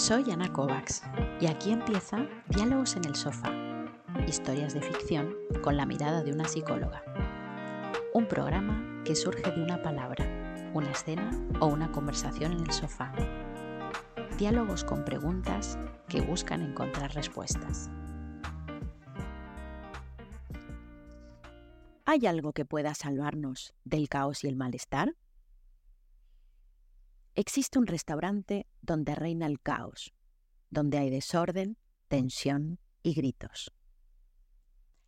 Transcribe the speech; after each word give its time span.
Soy 0.00 0.30
Ana 0.30 0.50
Kovacs 0.50 1.02
y 1.42 1.46
aquí 1.46 1.72
empieza 1.72 2.26
Diálogos 2.48 2.96
en 2.96 3.04
el 3.04 3.14
Sofá, 3.14 3.52
historias 4.26 4.72
de 4.72 4.80
ficción 4.80 5.36
con 5.62 5.76
la 5.76 5.84
mirada 5.84 6.22
de 6.22 6.32
una 6.32 6.48
psicóloga. 6.48 7.04
Un 8.14 8.26
programa 8.26 9.02
que 9.04 9.14
surge 9.14 9.50
de 9.50 9.62
una 9.62 9.82
palabra, 9.82 10.24
una 10.72 10.90
escena 10.90 11.30
o 11.60 11.66
una 11.66 11.92
conversación 11.92 12.52
en 12.52 12.60
el 12.60 12.70
sofá. 12.70 13.12
Diálogos 14.38 14.84
con 14.84 15.04
preguntas 15.04 15.78
que 16.08 16.22
buscan 16.22 16.62
encontrar 16.62 17.12
respuestas. 17.12 17.90
¿Hay 22.06 22.24
algo 22.24 22.54
que 22.54 22.64
pueda 22.64 22.94
salvarnos 22.94 23.74
del 23.84 24.08
caos 24.08 24.44
y 24.44 24.48
el 24.48 24.56
malestar? 24.56 25.14
Existe 27.34 27.78
un 27.78 27.86
restaurante 27.86 28.66
donde 28.82 29.14
reina 29.14 29.46
el 29.46 29.60
caos, 29.60 30.12
donde 30.68 30.98
hay 30.98 31.10
desorden, 31.10 31.78
tensión 32.08 32.78
y 33.02 33.14
gritos. 33.14 33.72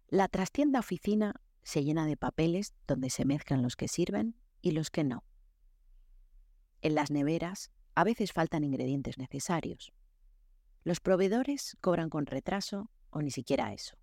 La 0.09 0.28
trastienda 0.28 0.78
oficina 0.78 1.41
se 1.62 1.84
llena 1.84 2.06
de 2.06 2.17
papeles 2.17 2.75
donde 2.87 3.11
se 3.11 3.25
mezclan 3.25 3.62
los 3.62 3.77
que 3.77 3.89
sirven 3.89 4.37
y 4.61 4.73
los 4.73 4.91
que 4.91 5.05
no. 5.05 5.25
En 6.81 6.95
las 6.95 7.11
neveras 7.11 7.70
a 7.95 8.05
veces 8.05 8.33
faltan 8.33 8.65
ingredientes 8.65 9.19
necesarios. 9.19 9.93
Los 10.84 11.00
proveedores 11.00 11.77
cobran 11.81 12.11
con 12.11 12.27
retraso 12.27 12.91
o 13.11 13.23
ni 13.23 13.31
siquiera 13.31 13.73
eso. 13.73 13.97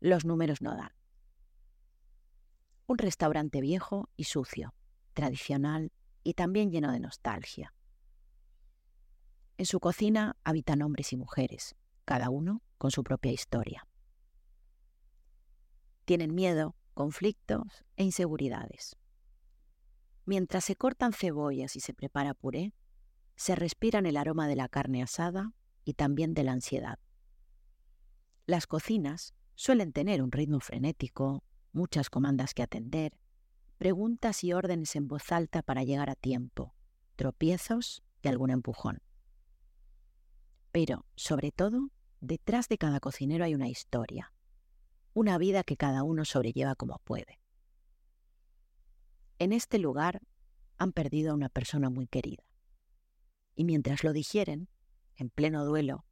Los 0.00 0.24
números 0.24 0.62
no 0.62 0.76
dan. 0.76 0.92
Un 2.86 2.98
restaurante 2.98 3.60
viejo 3.60 4.10
y 4.16 4.24
sucio, 4.24 4.74
tradicional 5.12 5.92
y 6.22 6.34
también 6.34 6.70
lleno 6.70 6.92
de 6.92 7.00
nostalgia. 7.00 7.74
En 9.58 9.66
su 9.66 9.80
cocina 9.80 10.36
habitan 10.44 10.82
hombres 10.82 11.12
y 11.12 11.16
mujeres, 11.16 11.76
cada 12.04 12.30
uno 12.30 12.62
con 12.78 12.90
su 12.90 13.04
propia 13.04 13.32
historia. 13.32 13.86
Tienen 16.04 16.34
miedo, 16.34 16.74
conflictos 16.94 17.84
e 17.96 18.04
inseguridades. 18.04 18.96
Mientras 20.24 20.64
se 20.64 20.76
cortan 20.76 21.12
cebollas 21.12 21.76
y 21.76 21.80
se 21.80 21.94
prepara 21.94 22.34
puré, 22.34 22.72
se 23.36 23.54
respiran 23.54 24.06
el 24.06 24.16
aroma 24.16 24.48
de 24.48 24.56
la 24.56 24.68
carne 24.68 25.02
asada 25.02 25.52
y 25.84 25.94
también 25.94 26.34
de 26.34 26.44
la 26.44 26.52
ansiedad. 26.52 26.98
Las 28.46 28.66
cocinas 28.66 29.34
suelen 29.54 29.92
tener 29.92 30.22
un 30.22 30.32
ritmo 30.32 30.60
frenético, 30.60 31.44
muchas 31.72 32.10
comandas 32.10 32.54
que 32.54 32.62
atender, 32.62 33.12
preguntas 33.80 34.44
y 34.44 34.52
órdenes 34.52 34.94
en 34.94 35.08
voz 35.08 35.32
alta 35.32 35.62
para 35.62 35.84
llegar 35.84 36.10
a 36.10 36.14
tiempo, 36.14 36.74
tropiezos 37.16 38.02
y 38.20 38.28
algún 38.28 38.50
empujón. 38.50 39.00
Pero, 40.70 41.06
sobre 41.16 41.50
todo, 41.50 41.88
detrás 42.20 42.68
de 42.68 42.76
cada 42.76 43.00
cocinero 43.00 43.42
hay 43.42 43.54
una 43.54 43.70
historia, 43.70 44.34
una 45.14 45.38
vida 45.38 45.64
que 45.64 45.78
cada 45.78 46.02
uno 46.02 46.26
sobrelleva 46.26 46.74
como 46.74 46.98
puede. 46.98 47.40
En 49.38 49.54
este 49.54 49.78
lugar 49.78 50.20
han 50.76 50.92
perdido 50.92 51.32
a 51.32 51.34
una 51.34 51.48
persona 51.48 51.88
muy 51.88 52.06
querida. 52.06 52.44
Y 53.54 53.64
mientras 53.64 54.04
lo 54.04 54.12
digieren, 54.12 54.68
en 55.16 55.30
pleno 55.30 55.64
duelo, 55.64 56.04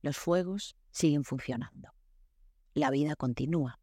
los 0.00 0.16
fuegos 0.16 0.76
siguen 0.92 1.24
funcionando. 1.24 1.92
La 2.72 2.92
vida 2.92 3.16
continúa. 3.16 3.80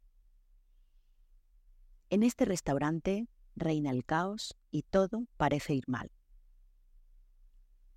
En 2.10 2.24
este 2.24 2.46
restaurante 2.46 3.28
reina 3.56 3.92
el 3.92 4.06
caos 4.06 4.56
y 4.72 4.84
todo 4.84 5.28
parece 5.36 5.74
ir 5.74 5.84
mal. 5.88 6.10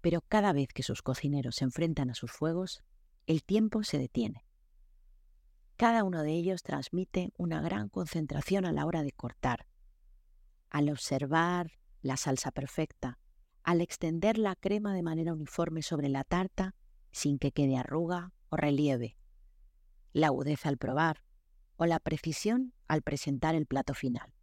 Pero 0.01 0.21
cada 0.23 0.53
vez 0.53 0.69
que 0.73 0.83
sus 0.83 1.03
cocineros 1.03 1.57
se 1.57 1.65
enfrentan 1.65 2.11
a 2.11 2.15
sus 2.15 2.33
fuegos, 2.33 2.83
el 3.27 3.45
tiempo 3.45 3.85
se 3.85 3.99
detiene. 3.99 4.45
Cada 5.77 6.03
uno 6.03 6.23
de 6.23 6.33
ellos 6.33 6.63
transmite 6.65 7.33
una 7.37 7.61
gran 7.61 7.89
concentración 7.89 8.65
a 8.65 8.73
la 8.73 8.85
hora 8.85 9.03
de 9.03 9.13
cortar, 9.13 9.67
al 10.71 10.91
observar 10.91 11.71
la 12.03 12.17
salsa 12.17 12.51
perfecta, 12.51 13.19
al 13.63 13.81
extender 13.81 14.39
la 14.39 14.57
crema 14.57 14.93
de 14.93 15.03
manera 15.03 15.33
uniforme 15.33 15.83
sobre 15.83 16.09
la 16.09 16.25
tarta 16.25 16.75
sin 17.13 17.39
que 17.39 17.53
quede 17.53 17.77
arruga 17.77 18.33
o 18.49 18.57
relieve, 18.57 19.17
la 20.13 20.29
agudeza 20.29 20.69
al 20.69 20.79
probar 20.79 21.23
o 21.81 21.87
la 21.87 21.99
precisión 21.99 22.75
al 22.89 23.01
presentar 23.01 23.55
el 23.55 23.65
plato 23.65 23.95
final. 23.95 24.35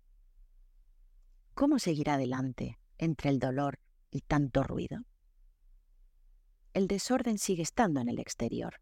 ¿Cómo 1.54 1.78
seguir 1.78 2.10
adelante 2.10 2.80
entre 2.98 3.30
el 3.30 3.38
dolor 3.38 3.80
y 4.10 4.22
tanto 4.22 4.64
ruido? 4.64 5.02
El 6.74 6.88
desorden 6.88 7.38
sigue 7.38 7.62
estando 7.62 8.02
en 8.02 8.10
el 8.10 8.18
exterior, 8.18 8.82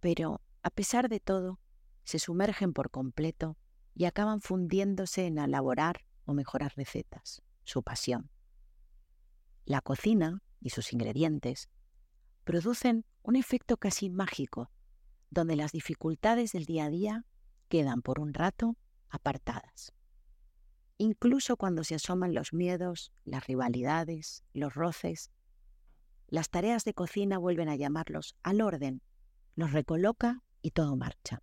pero, 0.00 0.40
a 0.62 0.70
pesar 0.70 1.10
de 1.10 1.20
todo, 1.20 1.60
se 2.04 2.18
sumergen 2.18 2.72
por 2.72 2.90
completo 2.90 3.58
y 3.94 4.06
acaban 4.06 4.40
fundiéndose 4.40 5.26
en 5.26 5.36
elaborar 5.36 6.06
o 6.24 6.32
mejorar 6.32 6.72
recetas, 6.76 7.42
su 7.64 7.82
pasión. 7.82 8.30
La 9.66 9.82
cocina 9.82 10.42
y 10.58 10.70
sus 10.70 10.94
ingredientes 10.94 11.68
producen 12.44 13.04
un 13.20 13.36
efecto 13.36 13.76
casi 13.76 14.08
mágico, 14.08 14.70
donde 15.28 15.54
las 15.54 15.72
dificultades 15.72 16.52
del 16.52 16.64
día 16.64 16.86
a 16.86 16.88
día 16.88 17.26
quedan 17.68 18.02
por 18.02 18.20
un 18.20 18.34
rato 18.34 18.76
apartadas. 19.08 19.92
Incluso 20.98 21.56
cuando 21.56 21.84
se 21.84 21.96
asoman 21.96 22.34
los 22.34 22.52
miedos, 22.52 23.12
las 23.24 23.46
rivalidades, 23.46 24.44
los 24.52 24.74
roces, 24.74 25.30
las 26.28 26.50
tareas 26.50 26.84
de 26.84 26.94
cocina 26.94 27.38
vuelven 27.38 27.68
a 27.68 27.76
llamarlos 27.76 28.36
al 28.42 28.60
orden, 28.60 29.02
los 29.54 29.72
recoloca 29.72 30.42
y 30.62 30.70
todo 30.70 30.96
marcha. 30.96 31.42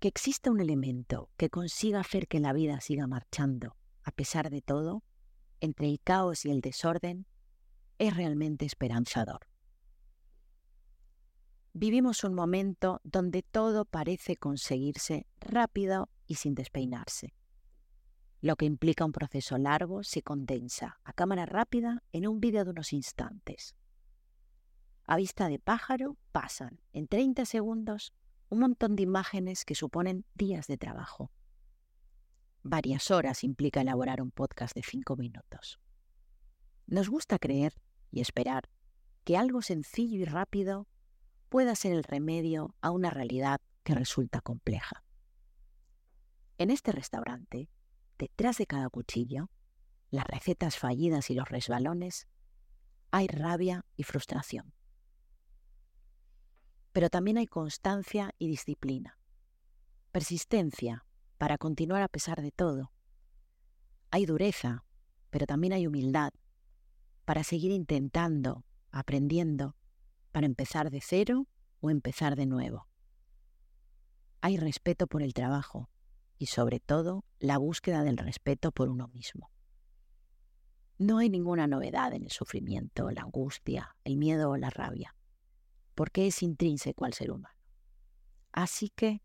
Que 0.00 0.08
exista 0.08 0.50
un 0.50 0.60
elemento 0.60 1.30
que 1.36 1.50
consiga 1.50 2.00
hacer 2.00 2.28
que 2.28 2.40
la 2.40 2.52
vida 2.52 2.80
siga 2.80 3.06
marchando, 3.06 3.76
a 4.04 4.12
pesar 4.12 4.50
de 4.50 4.62
todo, 4.62 5.02
entre 5.60 5.88
el 5.88 6.00
caos 6.00 6.44
y 6.44 6.50
el 6.50 6.60
desorden, 6.60 7.26
es 7.98 8.16
realmente 8.16 8.64
esperanzador. 8.64 9.40
Vivimos 11.72 12.24
un 12.24 12.34
momento 12.34 13.00
donde 13.04 13.42
todo 13.42 13.84
parece 13.84 14.36
conseguirse 14.36 15.26
rápido 15.40 16.08
y 16.26 16.36
sin 16.36 16.54
despeinarse. 16.54 17.34
Lo 18.40 18.56
que 18.56 18.66
implica 18.66 19.04
un 19.04 19.12
proceso 19.12 19.58
largo 19.58 20.02
se 20.04 20.22
condensa 20.22 21.00
a 21.04 21.12
cámara 21.12 21.44
rápida 21.44 22.02
en 22.12 22.26
un 22.26 22.40
vídeo 22.40 22.64
de 22.64 22.70
unos 22.70 22.92
instantes. 22.92 23.74
A 25.06 25.16
vista 25.16 25.48
de 25.48 25.58
pájaro 25.58 26.16
pasan 26.32 26.80
en 26.92 27.08
30 27.08 27.44
segundos 27.46 28.12
un 28.48 28.60
montón 28.60 28.96
de 28.96 29.02
imágenes 29.02 29.64
que 29.64 29.74
suponen 29.74 30.24
días 30.34 30.66
de 30.66 30.78
trabajo. 30.78 31.30
Varias 32.62 33.10
horas 33.10 33.44
implica 33.44 33.80
elaborar 33.80 34.20
un 34.22 34.30
podcast 34.30 34.74
de 34.74 34.82
5 34.82 35.16
minutos. 35.16 35.80
Nos 36.86 37.08
gusta 37.08 37.38
creer 37.38 37.74
y 38.10 38.20
esperar 38.20 38.68
que 39.24 39.36
algo 39.36 39.62
sencillo 39.62 40.18
y 40.18 40.24
rápido 40.24 40.86
pueda 41.48 41.74
ser 41.74 41.92
el 41.92 42.04
remedio 42.04 42.74
a 42.80 42.90
una 42.90 43.10
realidad 43.10 43.60
que 43.82 43.94
resulta 43.94 44.40
compleja. 44.40 45.04
En 46.58 46.70
este 46.70 46.92
restaurante, 46.92 47.70
detrás 48.18 48.58
de 48.58 48.66
cada 48.66 48.88
cuchillo, 48.88 49.50
las 50.10 50.26
recetas 50.26 50.76
fallidas 50.76 51.30
y 51.30 51.34
los 51.34 51.48
resbalones, 51.48 52.26
hay 53.10 53.26
rabia 53.28 53.84
y 53.96 54.02
frustración. 54.02 54.74
Pero 56.92 57.10
también 57.10 57.38
hay 57.38 57.46
constancia 57.46 58.34
y 58.38 58.48
disciplina, 58.48 59.18
persistencia 60.12 61.06
para 61.38 61.58
continuar 61.58 62.02
a 62.02 62.08
pesar 62.08 62.42
de 62.42 62.50
todo. 62.50 62.90
Hay 64.10 64.26
dureza, 64.26 64.84
pero 65.30 65.46
también 65.46 65.72
hay 65.72 65.86
humildad 65.86 66.32
para 67.24 67.44
seguir 67.44 67.70
intentando, 67.70 68.64
aprendiendo, 68.90 69.76
para 70.32 70.46
empezar 70.46 70.90
de 70.90 71.00
cero 71.00 71.46
o 71.80 71.90
empezar 71.90 72.36
de 72.36 72.46
nuevo. 72.46 72.88
Hay 74.40 74.56
respeto 74.56 75.06
por 75.06 75.22
el 75.22 75.34
trabajo 75.34 75.90
y 76.38 76.46
sobre 76.46 76.80
todo 76.80 77.24
la 77.38 77.58
búsqueda 77.58 78.04
del 78.04 78.16
respeto 78.16 78.70
por 78.72 78.88
uno 78.88 79.08
mismo. 79.08 79.50
No 80.98 81.18
hay 81.18 81.28
ninguna 81.28 81.66
novedad 81.66 82.12
en 82.12 82.24
el 82.24 82.30
sufrimiento, 82.30 83.10
la 83.10 83.22
angustia, 83.22 83.96
el 84.04 84.16
miedo 84.16 84.50
o 84.50 84.56
la 84.56 84.70
rabia, 84.70 85.14
porque 85.94 86.26
es 86.26 86.42
intrínseco 86.42 87.04
al 87.04 87.14
ser 87.14 87.30
humano. 87.30 87.54
Así 88.52 88.90
que, 88.90 89.22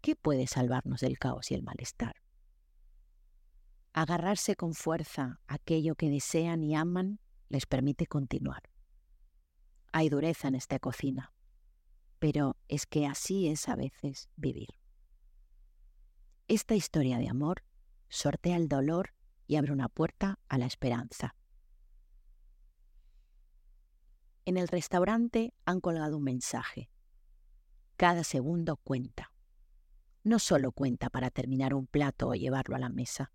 ¿qué 0.00 0.16
puede 0.16 0.46
salvarnos 0.46 1.00
del 1.00 1.18
caos 1.18 1.50
y 1.50 1.54
el 1.54 1.62
malestar? 1.62 2.16
Agarrarse 3.92 4.56
con 4.56 4.74
fuerza 4.74 5.40
a 5.46 5.54
aquello 5.54 5.94
que 5.94 6.10
desean 6.10 6.62
y 6.64 6.74
aman 6.74 7.20
les 7.48 7.66
permite 7.66 8.06
continuar. 8.06 8.62
Hay 9.98 10.10
dureza 10.10 10.48
en 10.48 10.56
esta 10.56 10.78
cocina, 10.78 11.32
pero 12.18 12.58
es 12.68 12.84
que 12.84 13.06
así 13.06 13.48
es 13.48 13.66
a 13.66 13.76
veces 13.76 14.28
vivir. 14.36 14.68
Esta 16.48 16.74
historia 16.74 17.16
de 17.16 17.30
amor 17.30 17.64
sortea 18.10 18.58
el 18.58 18.68
dolor 18.68 19.14
y 19.46 19.56
abre 19.56 19.72
una 19.72 19.88
puerta 19.88 20.38
a 20.50 20.58
la 20.58 20.66
esperanza. 20.66 21.34
En 24.44 24.58
el 24.58 24.68
restaurante 24.68 25.54
han 25.64 25.80
colgado 25.80 26.18
un 26.18 26.24
mensaje. 26.24 26.90
Cada 27.96 28.22
segundo 28.22 28.76
cuenta. 28.76 29.32
No 30.24 30.40
solo 30.40 30.72
cuenta 30.72 31.08
para 31.08 31.30
terminar 31.30 31.72
un 31.72 31.86
plato 31.86 32.28
o 32.28 32.34
llevarlo 32.34 32.76
a 32.76 32.80
la 32.80 32.90
mesa. 32.90 33.32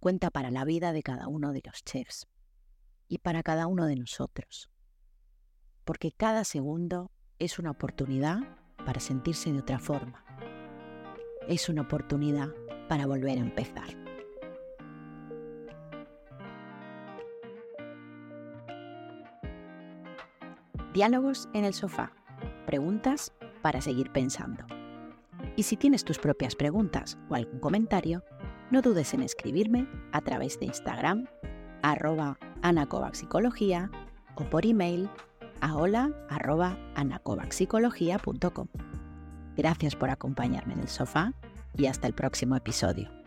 Cuenta 0.00 0.30
para 0.30 0.50
la 0.50 0.64
vida 0.64 0.94
de 0.94 1.02
cada 1.02 1.28
uno 1.28 1.52
de 1.52 1.60
los 1.62 1.84
chefs 1.84 2.26
y 3.06 3.18
para 3.18 3.42
cada 3.42 3.66
uno 3.66 3.84
de 3.84 3.96
nosotros. 3.96 4.70
Porque 5.84 6.12
cada 6.12 6.44
segundo 6.44 7.10
es 7.38 7.58
una 7.58 7.70
oportunidad 7.70 8.40
para 8.84 9.00
sentirse 9.00 9.52
de 9.52 9.60
otra 9.60 9.78
forma. 9.78 10.24
Es 11.48 11.68
una 11.68 11.82
oportunidad 11.82 12.48
para 12.88 13.06
volver 13.06 13.38
a 13.38 13.42
empezar. 13.42 13.88
Diálogos 20.92 21.48
en 21.54 21.64
el 21.64 21.72
sofá. 21.72 22.12
Preguntas 22.66 23.32
para 23.62 23.80
seguir 23.80 24.12
pensando. 24.12 24.64
Y 25.56 25.62
si 25.62 25.76
tienes 25.76 26.04
tus 26.04 26.18
propias 26.18 26.54
preguntas 26.54 27.18
o 27.28 27.34
algún 27.34 27.60
comentario, 27.60 28.22
no 28.70 28.82
dudes 28.82 29.14
en 29.14 29.22
escribirme 29.22 29.88
a 30.12 30.20
través 30.20 30.60
de 30.60 30.66
Instagram, 30.66 31.26
arroba 31.82 32.38
anacovaxicología 32.62 33.90
o 34.36 34.44
por 34.44 34.66
email 34.66 35.10
a 35.62 35.76
hola 35.76 36.10
arroba 36.28 36.76
Gracias 39.56 39.94
por 39.94 40.10
acompañarme 40.10 40.74
en 40.74 40.80
el 40.80 40.88
sofá 40.88 41.32
y 41.76 41.86
hasta 41.86 42.08
el 42.08 42.14
próximo 42.14 42.56
episodio. 42.56 43.21